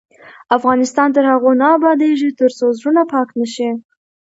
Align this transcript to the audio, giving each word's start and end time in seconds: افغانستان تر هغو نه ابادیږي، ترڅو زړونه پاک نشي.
افغانستان 0.57 1.07
تر 1.15 1.23
هغو 1.31 1.51
نه 1.61 1.67
ابادیږي، 1.77 2.29
ترڅو 2.39 2.65
زړونه 2.77 3.01
پاک 3.11 3.29
نشي. 3.39 3.69